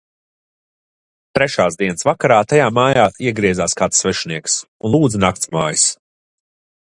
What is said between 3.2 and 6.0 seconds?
iegriezās kāds svešinieks un lūdza naktsmājas.